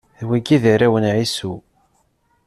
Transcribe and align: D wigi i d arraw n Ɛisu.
D 0.19 0.21
wigi 0.27 0.53
i 0.55 0.57
d 0.61 0.63
arraw 0.73 0.95
n 0.99 1.05
Ɛisu. 1.13 1.53